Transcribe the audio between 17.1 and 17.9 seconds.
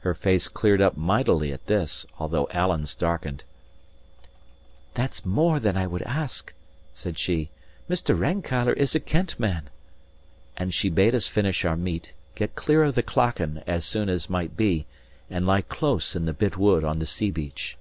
beach.